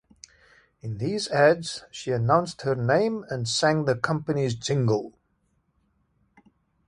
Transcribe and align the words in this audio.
In 0.81 0.97
these 0.97 1.27
ads, 1.27 1.83
she 1.91 2.09
announced 2.09 2.63
her 2.63 2.73
name 2.73 3.23
and 3.29 3.47
sang 3.47 3.85
the 3.85 3.93
company's 3.93 4.55
jingle. 4.55 5.13